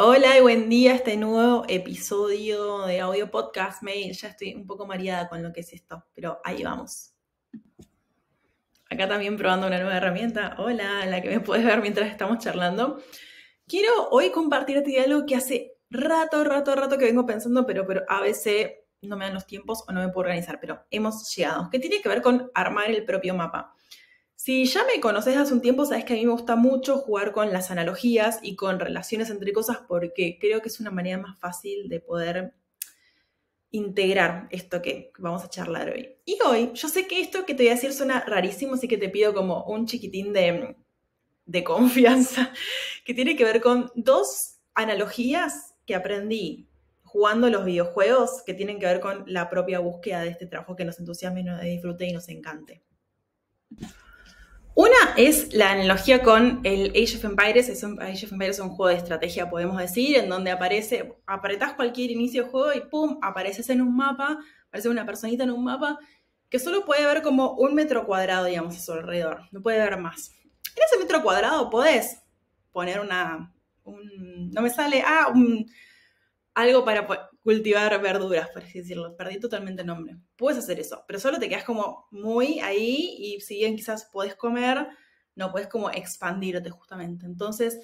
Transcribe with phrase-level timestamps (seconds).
[0.00, 4.12] Hola y buen día a este nuevo episodio de Audio Podcast Mail.
[4.12, 7.14] Ya estoy un poco mareada con lo que es esto, pero ahí vamos.
[8.88, 10.54] Acá también probando una nueva herramienta.
[10.60, 13.02] Hola, la que me puedes ver mientras estamos charlando.
[13.66, 18.20] Quiero hoy compartirte algo que hace rato, rato, rato que vengo pensando, pero, pero a
[18.20, 21.70] veces no me dan los tiempos o no me puedo organizar, pero hemos llegado.
[21.70, 23.74] Que tiene que ver con armar el propio mapa.
[24.48, 27.32] Si ya me conoces hace un tiempo, sabes que a mí me gusta mucho jugar
[27.32, 31.38] con las analogías y con relaciones entre cosas porque creo que es una manera más
[31.38, 32.54] fácil de poder
[33.72, 36.16] integrar esto que vamos a charlar hoy.
[36.24, 38.96] Y hoy, yo sé que esto que te voy a decir suena rarísimo, así que
[38.96, 40.76] te pido como un chiquitín de,
[41.44, 42.50] de confianza,
[43.04, 46.70] que tiene que ver con dos analogías que aprendí
[47.02, 50.86] jugando los videojuegos que tienen que ver con la propia búsqueda de este trabajo que
[50.86, 52.82] nos entusiasme, nos disfrute y nos encante.
[54.78, 57.68] Una es la analogía con el Age of Empires.
[57.68, 62.12] Age of Empires es un juego de estrategia, podemos decir, en donde aparece, apretás cualquier
[62.12, 63.18] inicio de juego y ¡pum!
[63.20, 65.98] apareces en un mapa, aparece una personita en un mapa
[66.48, 69.48] que solo puede ver como un metro cuadrado, digamos, a su alrededor.
[69.50, 70.30] No puede ver más.
[70.76, 72.22] En ese metro cuadrado podés
[72.70, 73.52] poner una...
[73.84, 75.02] no me sale...
[75.04, 75.68] Ah, un,
[76.54, 77.06] algo para
[77.40, 79.16] cultivar verduras, por así decirlo.
[79.16, 80.16] Perdí totalmente el nombre.
[80.36, 84.34] Puedes hacer eso, pero solo te quedas como muy ahí y si bien quizás podés
[84.34, 84.88] comer,
[85.34, 87.26] no puedes como expandirte justamente.
[87.26, 87.78] Entonces,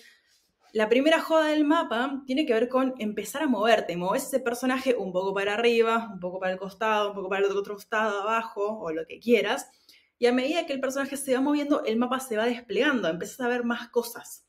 [0.72, 3.96] la primera joda del mapa tiene que ver con empezar a moverte.
[3.96, 7.46] Moves ese personaje un poco para arriba, un poco para el costado, un poco para
[7.46, 9.70] el otro costado, abajo o lo que quieras.
[10.18, 13.40] Y a medida que el personaje se va moviendo, el mapa se va desplegando, empiezas
[13.40, 14.48] a ver más cosas.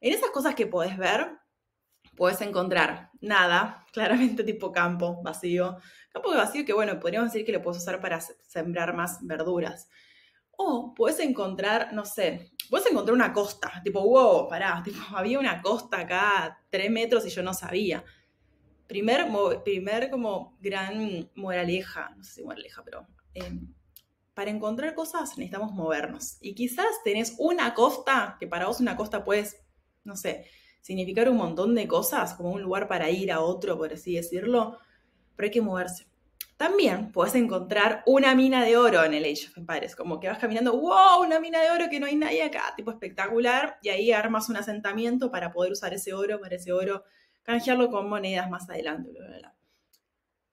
[0.00, 1.38] En esas cosas que podés ver,
[2.16, 5.76] puedes encontrar nada, claramente tipo campo vacío.
[6.10, 9.88] Campo vacío que, bueno, podríamos decir que lo puedes usar para sembrar más verduras.
[10.56, 15.60] O puedes encontrar, no sé, puedes encontrar una costa, tipo, wow, pará, tipo, había una
[15.60, 18.04] costa acá a tres metros y yo no sabía.
[18.86, 19.26] Primer,
[19.64, 23.72] primer como gran moraleja, no sé si moraleja, pero em,
[24.34, 26.36] para encontrar cosas necesitamos movernos.
[26.40, 29.64] Y quizás tenés una costa, que para vos una costa puedes,
[30.04, 30.46] no sé,
[30.84, 34.76] significar un montón de cosas, como un lugar para ir a otro, por así decirlo,
[35.34, 36.06] pero hay que moverse.
[36.58, 40.36] También puedes encontrar una mina de oro en el Age of Empires, como que vas
[40.36, 44.12] caminando, wow, una mina de oro que no hay nadie acá, tipo espectacular, y ahí
[44.12, 47.02] armas un asentamiento para poder usar ese oro, para ese oro
[47.44, 49.08] canjearlo con monedas más adelante,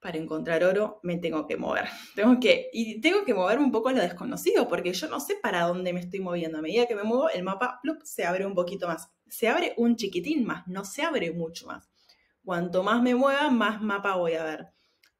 [0.02, 1.84] Para encontrar oro me tengo que mover.
[2.16, 5.36] Tengo que, y tengo que moverme un poco a lo desconocido, porque yo no sé
[5.40, 6.58] para dónde me estoy moviendo.
[6.58, 9.96] A medida que me muevo, el mapa se abre un poquito más se abre un
[9.96, 11.90] chiquitín más, no se abre mucho más.
[12.44, 14.68] Cuanto más me mueva, más mapa voy a ver.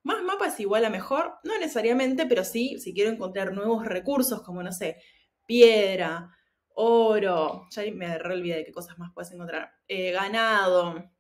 [0.02, 4.42] Más mapa es igual a mejor, no necesariamente, pero sí, si quiero encontrar nuevos recursos,
[4.42, 4.98] como no sé,
[5.46, 6.30] piedra,
[6.74, 11.10] oro, ya me olvidé de qué cosas más puedes encontrar, eh, ganado,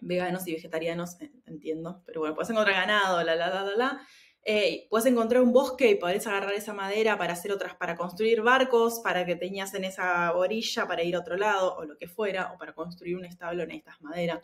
[0.00, 1.16] veganos y vegetarianos,
[1.46, 4.06] entiendo, pero bueno, puedes encontrar ganado, la, la, la, la, la.
[4.42, 8.40] Eh, puedes encontrar un bosque y podés agarrar esa madera para hacer otras, para construir
[8.40, 12.08] barcos, para que teñas en esa orilla para ir a otro lado o lo que
[12.08, 14.40] fuera, o para construir un establo en estas maderas.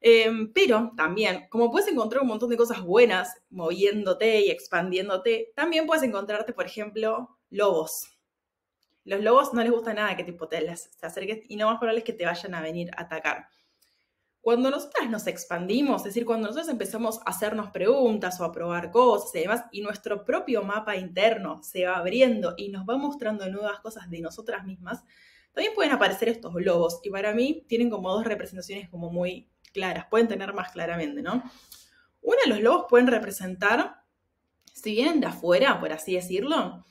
[0.00, 5.86] Em, pero también, como puedes encontrar un montón de cosas buenas moviéndote y expandiéndote, también
[5.86, 8.18] puedes encontrarte, por ejemplo, lobos.
[9.04, 12.00] Los lobos no les gusta nada que tipo te, te acerques y lo más probable
[12.00, 13.48] es que te vayan a venir a atacar.
[14.40, 18.90] Cuando nosotras nos expandimos, es decir, cuando nosotros empezamos a hacernos preguntas o a probar
[18.90, 23.48] cosas y demás, y nuestro propio mapa interno se va abriendo y nos va mostrando
[23.50, 25.02] nuevas cosas de nosotras mismas,
[25.52, 27.00] también pueden aparecer estos lobos.
[27.02, 31.42] Y para mí tienen como dos representaciones como muy claras, pueden tener más claramente, ¿no?
[32.22, 34.02] Una, los lobos pueden representar,
[34.72, 36.84] si vienen de afuera, por así decirlo,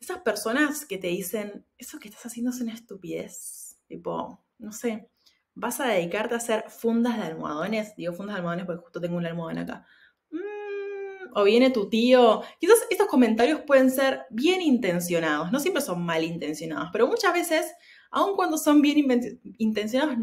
[0.00, 5.10] esas personas que te dicen, eso que estás haciendo es una estupidez, tipo, no sé,
[5.54, 7.94] vas a dedicarte a hacer fundas de almohadones.
[7.96, 9.86] Digo fundas de almohadones porque justo tengo un almohadón acá.
[10.30, 12.42] Mm, o viene tu tío.
[12.58, 15.52] Quizás estos comentarios pueden ser bien intencionados.
[15.52, 17.72] No siempre son mal intencionados, pero muchas veces,
[18.10, 20.18] aun cuando son bien intencionados,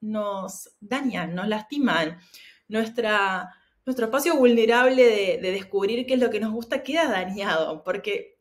[0.00, 2.18] nos, dañan, nos lastiman.
[2.66, 3.50] Nuestra,
[3.84, 8.33] nuestro espacio vulnerable de, de descubrir qué es lo que nos gusta queda dañado, porque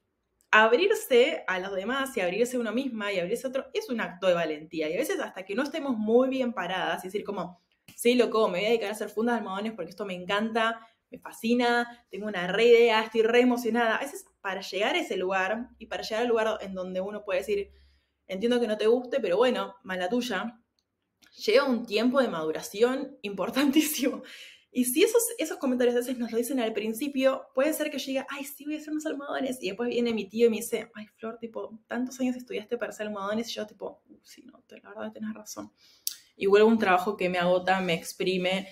[0.53, 3.99] abrirse a los demás y abrirse a uno misma y abrirse a otro es un
[3.99, 4.87] acto de valentía.
[4.87, 7.59] Y a veces hasta que no estemos muy bien paradas, y decir como,
[7.95, 10.79] sí, loco, me voy a dedicar a hacer fundas de almohadones porque esto me encanta,
[11.09, 13.95] me fascina, tengo una re idea, estoy re emocionada.
[13.95, 17.23] A veces para llegar a ese lugar y para llegar al lugar en donde uno
[17.23, 17.71] puede decir,
[18.27, 20.61] entiendo que no te guste, pero bueno, mala tuya,
[21.43, 24.21] llega un tiempo de maduración importantísimo
[24.73, 27.99] y si esos, esos comentarios a veces nos lo dicen al principio, puede ser que
[27.99, 29.61] llegue, ay, sí, voy a hacer unos almohadones.
[29.61, 32.89] Y después viene mi tío y me dice, ay, Flor, tipo, tantos años estudiaste para
[32.89, 33.49] hacer almohadones.
[33.49, 35.71] Y yo, tipo, uh, sí, no, la verdad tenés razón.
[36.35, 38.67] y vuelvo un trabajo que me agota, me exprime.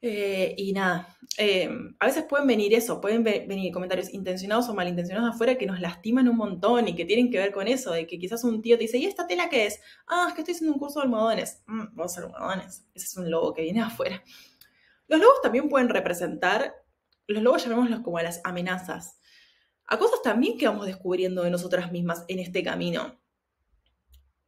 [0.00, 5.34] Eh, y nada, eh, a veces pueden venir eso, pueden venir comentarios intencionados o malintencionados
[5.34, 8.16] afuera que nos lastiman un montón y que tienen que ver con eso, de que
[8.16, 9.80] quizás un tío te dice, ¿y esta tela qué es?
[10.06, 11.62] Ah, es que estoy haciendo un curso de almohadones.
[11.66, 12.86] Mm, vamos a hacer almohadones.
[12.94, 14.22] Ese es un lobo que viene afuera.
[15.08, 16.74] Los lobos también pueden representar,
[17.26, 19.18] los lobos llamémoslos como las amenazas,
[19.86, 23.20] a cosas también que vamos descubriendo de nosotras mismas en este camino.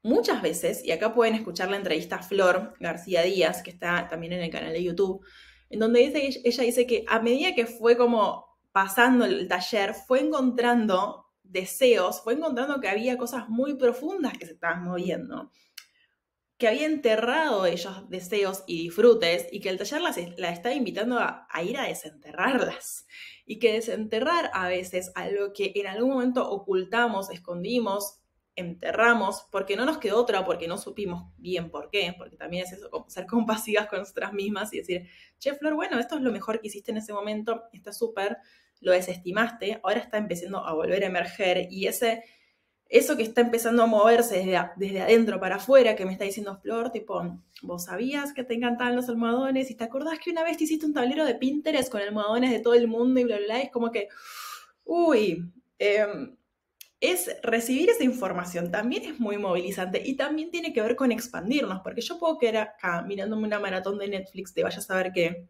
[0.02, 4.34] Muchas veces, y acá pueden escuchar la entrevista a Flor García Díaz, que está también
[4.34, 5.24] en el canal de YouTube,
[5.68, 6.04] en donde
[6.44, 12.34] ella dice que a medida que fue como pasando el taller, fue encontrando deseos, fue
[12.34, 15.50] encontrando que había cosas muy profundas que se estaban moviendo,
[16.60, 20.02] que había enterrado ellos deseos y disfrutes y que el taller
[20.36, 23.06] la está invitando a, a, ir a desenterrarlas.
[23.46, 28.20] Y que desenterrar a veces algo que en algún momento ocultamos, escondimos,
[28.56, 32.72] enterramos porque no nos quedó otra, porque no supimos bien por qué, porque también es
[32.72, 35.08] eso, ser compasivas con nosotras mismas y decir,
[35.38, 38.36] che, Flor, bueno, esto es lo mejor que hiciste en ese momento, está súper,
[38.80, 42.22] lo desestimaste, ahora está empezando a volver a emerger y ese,
[42.90, 46.58] eso que está empezando a moverse desde, desde adentro para afuera, que me está diciendo
[46.60, 47.22] Flor, tipo,
[47.62, 50.86] vos sabías que te encantaban los almohadones y te acordás que una vez te hiciste
[50.86, 53.70] un tablero de Pinterest con almohadones de todo el mundo y bla, bla, bla, es
[53.70, 54.08] como que,
[54.84, 56.04] uy, eh,
[57.00, 61.80] es recibir esa información también es muy movilizante y también tiene que ver con expandirnos,
[61.82, 65.48] porque yo puedo quedar acá mirándome una maratón de Netflix de vaya a saber que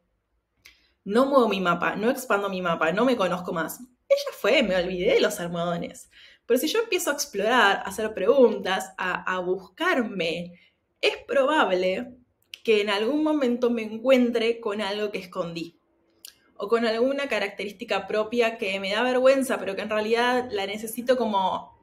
[1.05, 3.81] no muevo mi mapa, no expando mi mapa, no me conozco más.
[3.81, 6.11] Ella fue, me olvidé de los almohadones.
[6.51, 10.59] Pero si yo empiezo a explorar, a hacer preguntas, a, a buscarme,
[11.01, 12.17] es probable
[12.65, 15.79] que en algún momento me encuentre con algo que escondí
[16.57, 21.17] o con alguna característica propia que me da vergüenza, pero que en realidad la necesito
[21.17, 21.81] como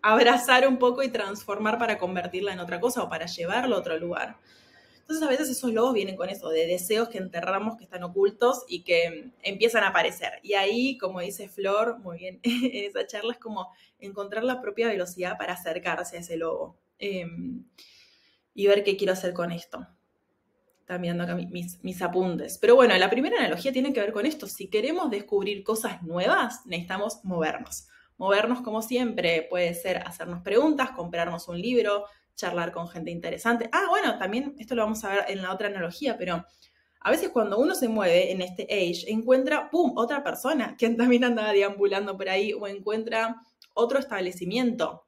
[0.00, 3.98] abrazar un poco y transformar para convertirla en otra cosa o para llevarla a otro
[3.98, 4.36] lugar.
[5.04, 8.64] Entonces a veces esos lobos vienen con eso, de deseos que enterramos, que están ocultos
[8.66, 10.40] y que empiezan a aparecer.
[10.42, 14.88] Y ahí, como dice Flor, muy bien, en esa charla es como encontrar la propia
[14.88, 17.66] velocidad para acercarse a ese lobo em,
[18.54, 19.86] y ver qué quiero hacer con esto.
[20.80, 22.56] Están mirando acá mis, mis, apuntes.
[22.56, 24.46] Pero bueno, la primera analogía tiene que ver con esto.
[24.46, 27.88] Si queremos descubrir cosas nuevas, necesitamos movernos.
[28.16, 33.68] Movernos como siempre puede ser hacernos preguntas, comprarnos un libro, charlar con gente interesante.
[33.72, 36.44] Ah, bueno, también esto lo vamos a ver en la otra analogía, pero
[37.00, 41.24] a veces cuando uno se mueve en este age, encuentra, ¡pum!, otra persona que también
[41.24, 43.36] andaba deambulando por ahí o encuentra
[43.74, 45.06] otro establecimiento.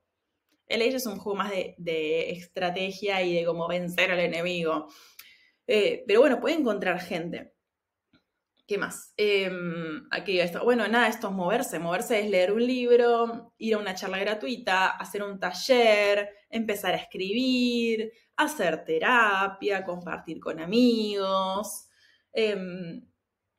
[0.67, 4.89] El age es un juego más de, de estrategia y de cómo vencer al enemigo.
[5.67, 7.56] Eh, pero bueno, puede encontrar gente.
[8.67, 9.15] ¿Qué más?
[9.17, 10.65] Em, aquí esto.
[10.65, 11.79] Bueno, nada, esto es moverse.
[11.79, 16.97] Moverse es leer un libro, ir a una charla gratuita, hacer un taller, empezar a
[16.97, 21.89] escribir, hacer terapia, compartir con amigos.
[22.33, 23.07] Em,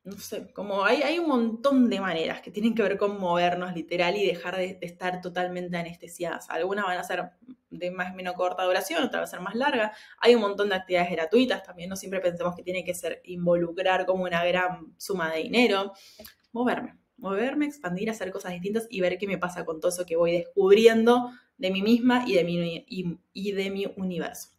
[0.07, 3.75] no sé, como hay, hay, un montón de maneras que tienen que ver con movernos
[3.75, 6.49] literal y dejar de, estar totalmente anestesiadas.
[6.49, 7.31] Algunas van a ser
[7.69, 9.91] de más o menos corta duración, otras van a ser más larga.
[10.19, 14.05] Hay un montón de actividades gratuitas también, no siempre pensemos que tiene que ser involucrar
[14.05, 15.91] como una gran suma de dinero.
[16.53, 20.15] Moverme, moverme, expandir, hacer cosas distintas y ver qué me pasa con todo eso que
[20.15, 24.51] voy descubriendo de mí misma y de mi, y, y de mi universo.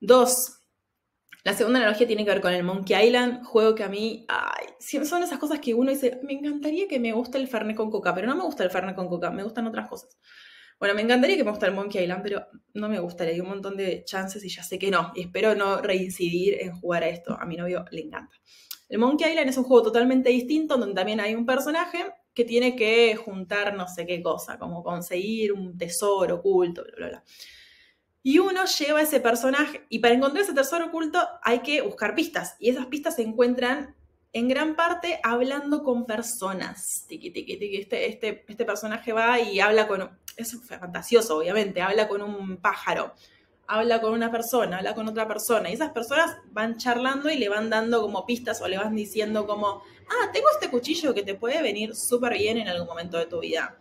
[0.00, 0.59] Dos,
[1.44, 4.26] la segunda analogía tiene que ver con el Monkey Island, juego que a mí,
[4.80, 8.14] son esas cosas que uno dice, me encantaría que me guste el Fernet con Coca,
[8.14, 10.18] pero no me gusta el Fernet con Coca, me gustan otras cosas.
[10.78, 13.48] Bueno, me encantaría que me guste el Monkey Island, pero no me gustaría, hay un
[13.48, 17.08] montón de chances y ya sé que no, y espero no reincidir en jugar a
[17.08, 18.34] esto, a mi novio le encanta.
[18.88, 22.76] El Monkey Island es un juego totalmente distinto, donde también hay un personaje que tiene
[22.76, 27.24] que juntar no sé qué cosa, como conseguir un tesoro oculto, bla, bla, bla.
[28.22, 32.56] Y uno lleva ese personaje, y para encontrar ese tesoro oculto hay que buscar pistas,
[32.58, 33.94] y esas pistas se encuentran
[34.32, 37.06] en gran parte hablando con personas.
[37.08, 43.14] Este, este, este personaje va y habla con, es fantasioso obviamente, habla con un pájaro,
[43.66, 47.48] habla con una persona, habla con otra persona, y esas personas van charlando y le
[47.48, 51.34] van dando como pistas o le van diciendo como, ah, tengo este cuchillo que te
[51.34, 53.79] puede venir súper bien en algún momento de tu vida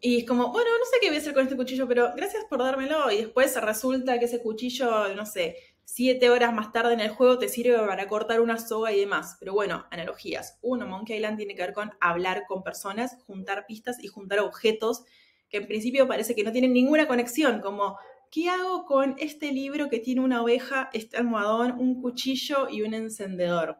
[0.00, 2.44] Y es como, bueno, no sé qué voy a hacer con este cuchillo, pero gracias
[2.48, 3.10] por dármelo.
[3.10, 7.38] Y después resulta que ese cuchillo, no sé, siete horas más tarde en el juego
[7.38, 9.36] te sirve para cortar una soga y demás.
[9.40, 10.58] Pero bueno, analogías.
[10.62, 15.04] Uno, Monkey Island tiene que ver con hablar con personas, juntar pistas y juntar objetos
[15.48, 17.98] que en principio parece que no tienen ninguna conexión, como,
[18.30, 22.94] ¿qué hago con este libro que tiene una oveja, este almohadón, un cuchillo y un
[22.94, 23.78] encendedor?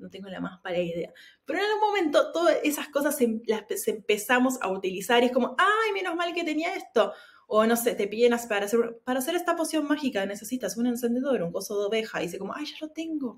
[0.00, 1.12] No tengo la más para idea.
[1.44, 3.16] Pero en algún momento todas esas cosas
[3.46, 7.12] las empezamos a utilizar y es como, ay, menos mal que tenía esto.
[7.46, 11.42] O no sé, te piden para hacer, para hacer esta poción mágica necesitas un encendedor,
[11.42, 13.36] un coso de oveja, y dice como, ay, ya lo tengo.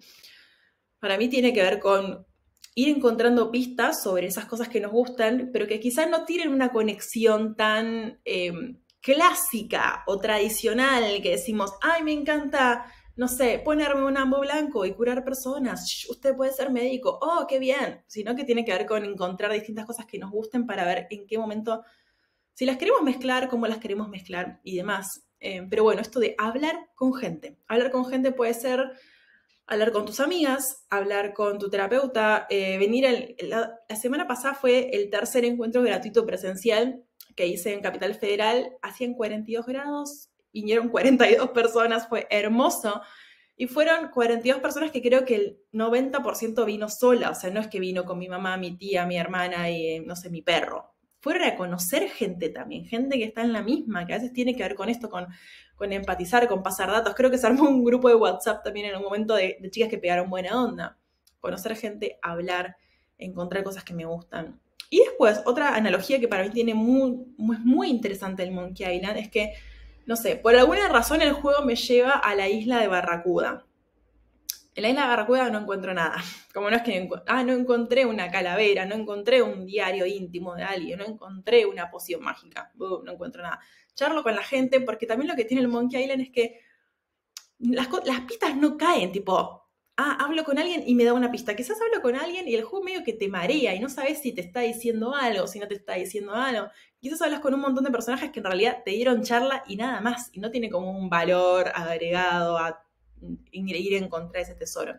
[0.99, 2.27] Para mí tiene que ver con
[2.75, 6.73] ir encontrando pistas sobre esas cosas que nos gustan, pero que quizás no tienen una
[6.73, 14.17] conexión tan em, clásica o tradicional que decimos, ay, me encanta, no sé, ponerme un
[14.17, 18.65] ambo blanco y curar personas, usted puede ser médico, oh, qué bien, sino que tiene
[18.65, 21.83] que ver con encontrar distintas cosas que nos gusten para ver en qué momento,
[22.55, 25.25] si las queremos mezclar, cómo las queremos mezclar y demás.
[25.41, 27.59] Em, pero bueno, esto de hablar con gente.
[27.67, 28.93] Hablar con gente puede ser
[29.67, 35.09] hablar con tus amigas, hablar con tu terapeuta, eh, venir, la, semana pasada fue el
[35.11, 37.03] tercer encuentro gratuito presencial
[37.37, 43.03] que hice en Capital Federal, hacían 42 grados, vinieron 42 personas, fue hermoso.
[43.57, 47.69] Y fueron 42 personas que creo que el 90% vino sola, o sea, no es
[47.69, 50.95] que vino con mi mamá, mi tía, mi hermana y, no sé, mi perro.
[51.21, 54.57] Fueron a conocer gente también, gente que está en la misma, que a veces tiene
[54.57, 55.29] que ver con esto, con
[55.83, 57.13] con empatizar, con pasar datos.
[57.17, 59.99] Creo que se armó un grupo de WhatsApp también en un momento de, chicas que
[59.99, 60.97] pegaron buena onda.
[61.41, 62.77] Conocer gente, hablar,
[63.19, 64.61] encontrar cosas que me gustan.
[64.91, 69.17] Y después, otra analogía que para mí tiene muy, muy, muy interesante el Monkey Island
[69.17, 69.55] es que,
[70.07, 73.67] no sé, por alguna razón el juego me lleva a la isla de Barracuda.
[74.75, 76.17] En la isla de Barracuda no encuentro nada.
[76.55, 80.65] Como no es que, ah, no encontré una calavera, no encontré un diario íntimo de
[80.65, 83.61] alguien, no encontré una poción mágica, no encuentro nada
[83.95, 86.61] charlo con la gente, porque también lo que tiene el Monkey Island es que
[87.59, 87.89] las,
[88.27, 89.62] pistas no caen, tipo,
[89.97, 91.57] ah, hablo con alguien y me da una pista.
[91.57, 94.33] Quizás hablo con alguien y el juego medio que te marea y no sabes si
[94.33, 96.69] te está diciendo algo, si no te está diciendo algo.
[97.01, 100.01] Quizás hablas con un montón de personajes que en realidad te dieron charla y nada
[100.01, 102.85] más, y no tiene como un valor agregado a
[103.51, 104.95] ir en contra de ese tesoro.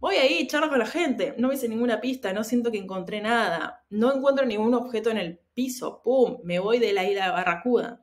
[0.00, 3.20] Voy ahí, charlo con la gente, no me hice ninguna pista, no siento que encontré
[3.20, 6.38] nada, no encuentro ningún objeto en el piso, ¡pum!
[6.42, 8.02] Me voy de la isla Barracuda.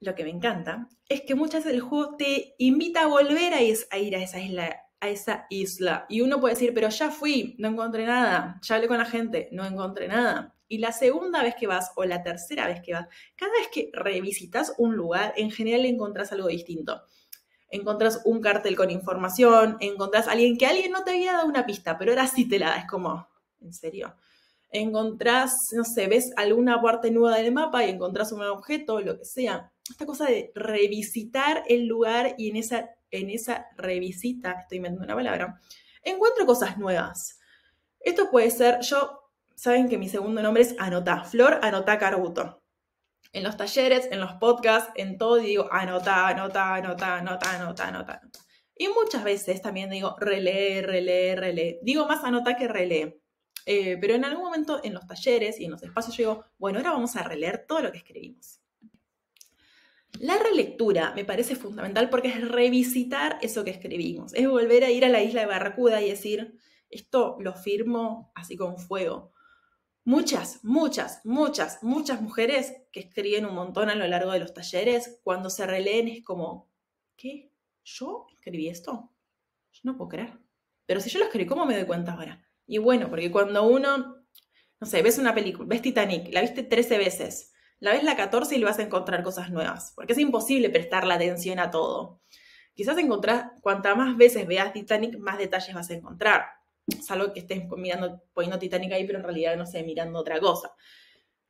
[0.00, 3.62] Lo que me encanta es que muchas veces el juego te invita a volver a,
[3.62, 6.06] ir a esa isla, a esa isla.
[6.08, 9.48] Y uno puede decir, pero ya fui, no encontré nada, ya hablé con la gente,
[9.52, 10.56] no encontré nada.
[10.68, 13.90] Y la segunda vez que vas o la tercera vez que vas, cada vez que
[13.92, 17.02] revisitas un lugar, en general encontrás algo distinto
[17.70, 21.66] encontrás un cartel con información, encontrás a alguien que alguien no te había dado una
[21.66, 23.28] pista, pero ahora sí te la da, es como,
[23.60, 24.14] ¿en serio?
[24.70, 29.24] Encontrás, no sé, ves alguna parte nueva del mapa y encontrás un objeto, lo que
[29.24, 29.72] sea.
[29.88, 35.16] Esta cosa de revisitar el lugar y en esa, en esa revisita, estoy inventando una
[35.16, 35.60] palabra,
[36.02, 37.38] encuentro cosas nuevas.
[37.98, 39.20] Esto puede ser, yo,
[39.56, 42.60] saben que mi segundo nombre es Anota, Flor Anota Carbuto
[43.32, 48.20] en los talleres, en los podcasts, en todo, digo, anota, anota, anota, anota, anota, anota,
[48.76, 51.78] Y muchas veces también digo, relee, relee, relee.
[51.82, 53.19] Digo más anota que relee.
[53.66, 56.78] Eh, pero en algún momento en los talleres y en los espacios yo digo, bueno,
[56.78, 58.60] ahora vamos a releer todo lo que escribimos.
[60.18, 65.04] La relectura me parece fundamental porque es revisitar eso que escribimos, es volver a ir
[65.04, 66.58] a la isla de Barracuda y decir,
[66.90, 69.32] esto lo firmo así con fuego,
[70.04, 75.20] Muchas, muchas, muchas, muchas mujeres que escriben un montón a lo largo de los talleres,
[75.22, 76.70] cuando se releen es como,
[77.16, 77.52] ¿qué?
[77.84, 79.12] ¿Yo escribí esto?
[79.72, 80.38] Yo no puedo creer.
[80.86, 82.42] Pero si yo lo escribí, ¿cómo me doy cuenta ahora?
[82.70, 84.24] Y bueno, porque cuando uno,
[84.80, 88.54] no sé, ves una película, ves Titanic, la viste 13 veces, la ves la 14
[88.54, 92.20] y le vas a encontrar cosas nuevas, porque es imposible prestar la atención a todo.
[92.72, 96.44] Quizás encontrar, cuantas más veces veas Titanic, más detalles vas a encontrar
[97.02, 100.72] salvo que estés mirando, poniendo Titanic ahí, pero en realidad, no sé, mirando otra cosa.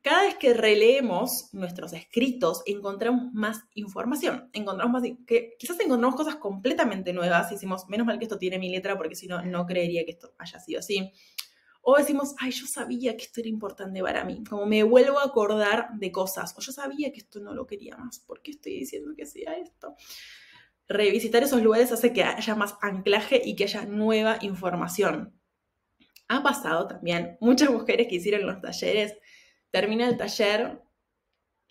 [0.01, 4.49] Cada vez que releemos nuestros escritos, encontramos más información.
[4.53, 8.57] Encontramos más, que quizás encontramos cosas completamente nuevas y decimos, menos mal que esto tiene
[8.57, 11.11] mi letra, porque si no, no creería que esto haya sido así.
[11.83, 15.25] O decimos, ay, yo sabía que esto era importante para mí, como me vuelvo a
[15.25, 18.73] acordar de cosas, o yo sabía que esto no lo quería más, ¿por qué estoy
[18.73, 19.95] diciendo que sea esto?
[20.91, 25.33] revisitar esos lugares hace que haya más anclaje y que haya nueva información.
[26.27, 29.17] Ha pasado también, muchas mujeres que hicieron los talleres,
[29.71, 30.81] termina el taller,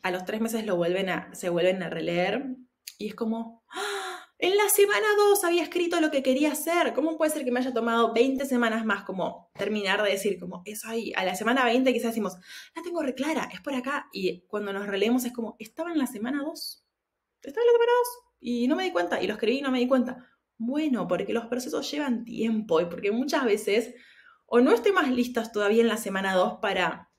[0.02, 2.56] a los tres meses lo vuelven a, se vuelven a releer
[2.98, 4.26] y es como, ¡Ah!
[4.38, 7.60] en la semana 2 había escrito lo que quería hacer, ¿cómo puede ser que me
[7.60, 11.12] haya tomado 20 semanas más como terminar de decir como eso ahí?
[11.14, 12.36] A la semana 20 quizás decimos,
[12.74, 16.06] la tengo reclara, es por acá y cuando nos releemos es como, estaba en la
[16.06, 16.84] semana 2,
[17.42, 18.08] estaba en la semana 2
[18.40, 20.26] y no me di cuenta, y lo escribí y no me di cuenta.
[20.56, 23.94] Bueno, porque los procesos llevan tiempo y porque muchas veces
[24.46, 27.09] o no estoy más listas todavía en la semana 2 para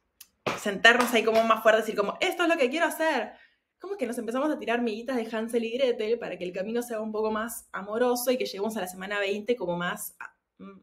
[0.60, 3.34] sentarnos ahí como más fuerte decir como, esto es lo que quiero hacer.
[3.80, 6.82] Como que nos empezamos a tirar miguitas de Hansel y Gretel para que el camino
[6.82, 10.36] sea un poco más amoroso y que lleguemos a la semana 20 como más, ah,
[10.60, 10.82] mm,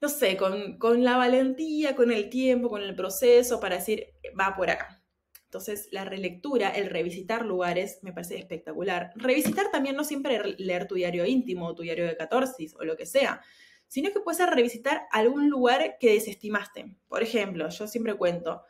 [0.00, 4.56] no sé, con, con la valentía, con el tiempo, con el proceso para decir, va
[4.56, 5.02] por acá.
[5.52, 9.12] Entonces, la relectura, el revisitar lugares, me parece espectacular.
[9.16, 13.04] Revisitar también no siempre leer tu diario íntimo tu diario de catorce o lo que
[13.04, 13.42] sea,
[13.92, 16.96] sino que puede ser revisitar algún lugar que desestimaste.
[17.08, 18.62] Por ejemplo, yo siempre cuento,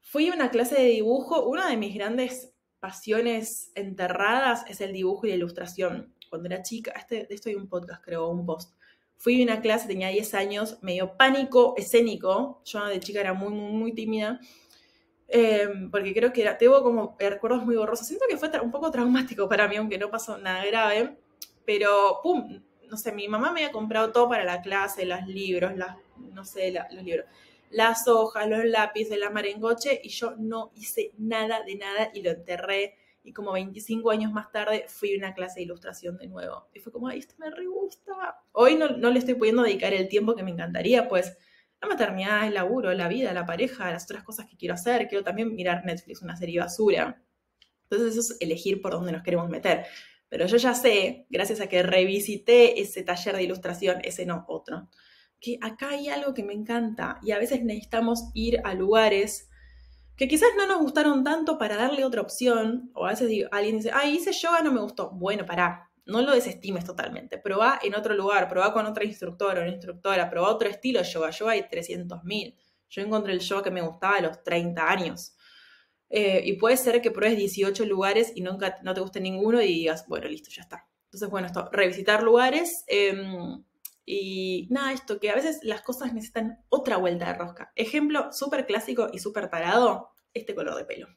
[0.00, 5.26] fui a una clase de dibujo, una de mis grandes pasiones enterradas es el dibujo
[5.26, 6.12] y la ilustración.
[6.28, 8.74] Cuando era chica, este, de esto hay un podcast, creo, un post.
[9.16, 12.60] Fui a una clase, tenía 10 años, me dio pánico escénico.
[12.64, 14.40] Yo de chica era muy, muy, muy tímida.
[15.28, 18.08] Em, porque creo que era, tengo como recuerdos muy borrosos.
[18.08, 21.16] Siento que fue un poco traumático para mí, aunque no pasó nada grave.
[21.64, 25.76] Pero, pum, no sé, mi mamá me había comprado todo para la clase, los libros,
[25.76, 25.96] las,
[26.32, 27.26] no sé, los libros
[27.70, 32.30] las hojas, los lápices, la marengoche, y yo no hice nada de nada y lo
[32.30, 32.94] enterré.
[33.24, 36.68] Y como 25 años más tarde fui a una clase de ilustración de nuevo.
[36.72, 38.40] Y fue como, ay, esto me re gusta.
[38.52, 41.36] Hoy no, no le estoy pudiendo dedicar el tiempo que me encantaría, pues
[41.80, 45.08] la maternidad, el laburo, la vida, la pareja, las otras cosas que quiero hacer.
[45.08, 47.20] Quiero también mirar Netflix, una serie basura.
[47.90, 49.84] Entonces eso es elegir por dónde nos queremos meter.
[50.28, 54.88] Pero yo ya sé, gracias a que revisité ese taller de ilustración, ese no, otro,
[55.40, 59.48] que acá hay algo que me encanta y a veces necesitamos ir a lugares
[60.16, 63.90] que quizás no nos gustaron tanto para darle otra opción, o a veces alguien dice,
[63.94, 65.10] ah, hice yoga, no me gustó.
[65.12, 69.66] Bueno, pará, no lo desestimes totalmente, probá en otro lugar, probá con otra instructora o
[69.66, 72.56] instructora, probá otro estilo de yoga, yoga hay 300.000.
[72.90, 75.36] Yo encontré el yoga que me gustaba a los 30 años.
[76.10, 79.66] Eh, y puede ser que pruebes 18 lugares y nunca no te guste ninguno y
[79.66, 80.88] digas, bueno, listo, ya está.
[81.04, 82.84] Entonces, bueno, esto, revisitar lugares.
[82.86, 83.62] Em,
[84.04, 87.72] y nada, esto, que a veces las cosas necesitan otra vuelta de rosca.
[87.76, 91.08] Ejemplo súper clásico y súper parado, este color de pelo.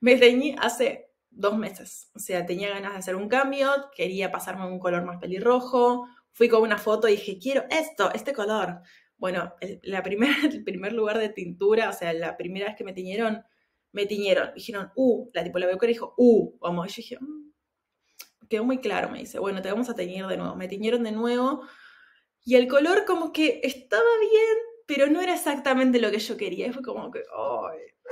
[0.00, 4.66] Me teñí hace dos meses, o sea, tenía ganas de hacer un cambio, quería pasarme
[4.66, 8.80] un color más pelirrojo, fui con una foto y dije, quiero esto, este color.
[9.16, 9.80] Bueno, el,
[10.52, 13.42] el primer lugar de tintura, o sea, la primera vez que me tiñeron,
[13.92, 14.52] me tiñeron.
[14.54, 16.88] Dijeron, uh, la tipo la y dijo, uh, vamos.
[16.88, 17.52] Yo dije, mm".
[18.48, 20.56] quedó muy claro, me dice, bueno, te vamos a teñir de nuevo.
[20.56, 21.62] Me tiñeron de nuevo
[22.48, 26.66] y el color como que estaba bien, pero no era exactamente lo que yo quería.
[26.66, 27.22] Y fue como que,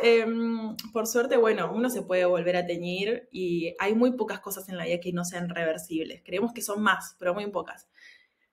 [0.03, 4.69] em, por suerte, bueno, uno se puede volver a teñir y hay muy pocas cosas
[4.69, 6.23] en la vida que no sean reversibles.
[6.23, 7.89] Creemos que son más, pero muy pocas.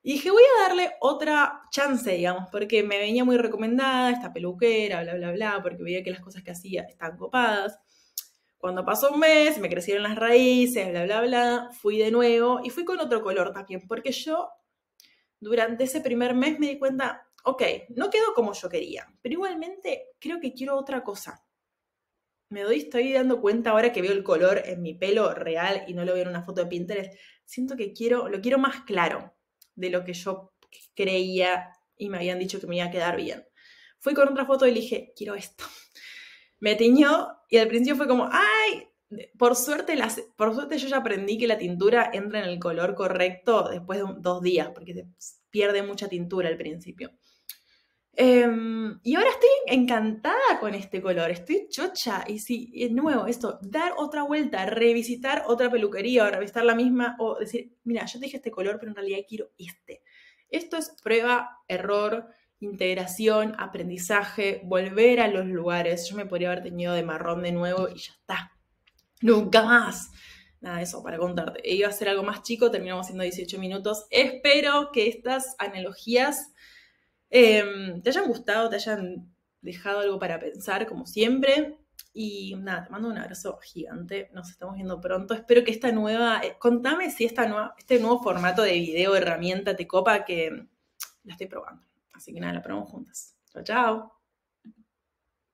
[0.05, 5.01] Y dije, voy a darle otra chance, digamos, porque me venía muy recomendada esta peluquera,
[5.01, 7.79] bla, bla, bla, porque veía que las cosas que hacía estaban copadas.
[8.57, 12.69] Cuando pasó un mes, me crecieron las raíces, bla, bla, bla, fui de nuevo y
[12.69, 14.49] fui con otro color también, porque yo
[15.39, 17.63] durante ese primer mes me di cuenta, ok,
[17.95, 21.45] no quedó como yo quería, pero igualmente creo que quiero otra cosa.
[22.49, 25.93] Me doy, estoy dando cuenta ahora que veo el color en mi pelo real y
[25.93, 27.13] no lo veo en una foto de Pinterest.
[27.45, 29.33] Siento que quiero, lo quiero más claro
[29.75, 30.53] de lo que yo
[30.95, 33.45] creía y me habían dicho que me iba a quedar bien.
[33.99, 35.63] Fui con otra foto y dije, quiero esto.
[36.59, 38.87] Me tiñó y al principio fue como, ay,
[39.37, 42.95] por suerte, las, por suerte yo ya aprendí que la tintura entra en el color
[42.95, 45.05] correcto después de dos días, porque
[45.49, 47.11] pierde mucha tintura al principio.
[48.15, 52.23] Em, y ahora estoy encantada con este color, estoy chocha.
[52.27, 57.15] Y sí, de nuevo, esto, dar otra vuelta, revisitar otra peluquería o revisitar la misma,
[57.19, 60.03] o decir, mira, yo te dije este color, pero en realidad quiero este.
[60.49, 62.27] Esto es prueba, error,
[62.59, 66.07] integración, aprendizaje, volver a los lugares.
[66.07, 68.51] Yo me podría haber tenido de marrón de nuevo y ya está
[69.21, 70.11] nunca más.
[70.61, 71.61] Nada de eso para contarte.
[71.67, 74.05] Iba a ser algo más chico, terminamos haciendo 18 minutos.
[74.11, 76.53] Espero que estas analogías
[77.33, 81.79] em, te hayan gustado, te hayan dejado algo para pensar, como siempre.
[82.13, 84.29] Y nada, te mando un abrazo gigante.
[84.33, 85.33] Nos estamos viendo pronto.
[85.33, 86.41] Espero que esta nueva.
[86.43, 90.67] Eh, contame si esta nueva, este nuevo formato de video, herramienta, te copa, que
[91.23, 91.83] la estoy probando.
[92.13, 93.35] Así que nada, la probamos juntas.
[93.51, 94.22] Chao, chao.